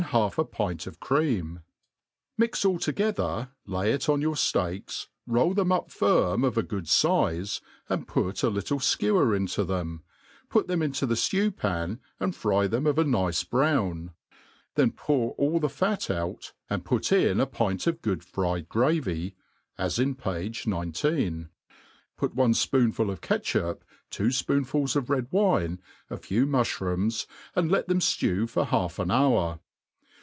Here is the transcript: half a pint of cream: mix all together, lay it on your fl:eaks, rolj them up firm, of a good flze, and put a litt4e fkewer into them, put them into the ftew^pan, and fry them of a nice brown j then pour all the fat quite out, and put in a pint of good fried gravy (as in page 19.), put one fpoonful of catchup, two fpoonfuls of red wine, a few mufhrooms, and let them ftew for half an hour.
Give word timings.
half 0.09 0.39
a 0.39 0.43
pint 0.43 0.87
of 0.87 0.99
cream: 0.99 1.61
mix 2.35 2.65
all 2.65 2.79
together, 2.79 3.49
lay 3.67 3.93
it 3.93 4.09
on 4.09 4.19
your 4.19 4.35
fl:eaks, 4.35 5.07
rolj 5.29 5.55
them 5.55 5.71
up 5.71 5.91
firm, 5.91 6.43
of 6.43 6.57
a 6.57 6.63
good 6.63 6.85
flze, 6.85 7.61
and 7.87 8.07
put 8.07 8.41
a 8.43 8.49
litt4e 8.49 8.79
fkewer 8.79 9.33
into 9.37 9.63
them, 9.63 10.01
put 10.49 10.67
them 10.67 10.81
into 10.81 11.05
the 11.05 11.13
ftew^pan, 11.13 11.99
and 12.19 12.35
fry 12.35 12.65
them 12.65 12.87
of 12.87 12.97
a 12.97 13.03
nice 13.03 13.43
brown 13.43 14.07
j 14.07 14.13
then 14.73 14.91
pour 14.91 15.31
all 15.33 15.59
the 15.59 15.69
fat 15.69 16.07
quite 16.07 16.17
out, 16.17 16.51
and 16.67 16.83
put 16.83 17.11
in 17.11 17.39
a 17.39 17.45
pint 17.45 17.85
of 17.85 18.01
good 18.01 18.23
fried 18.23 18.67
gravy 18.67 19.35
(as 19.77 19.99
in 19.99 20.15
page 20.15 20.65
19.), 20.65 21.47
put 22.17 22.33
one 22.33 22.53
fpoonful 22.53 23.09
of 23.11 23.21
catchup, 23.21 23.83
two 24.09 24.27
fpoonfuls 24.29 24.95
of 24.95 25.11
red 25.11 25.27
wine, 25.31 25.79
a 26.09 26.17
few 26.17 26.47
mufhrooms, 26.47 27.27
and 27.55 27.71
let 27.71 27.87
them 27.87 27.99
ftew 27.99 28.49
for 28.49 28.65
half 28.65 28.97
an 28.97 29.11
hour. 29.11 29.59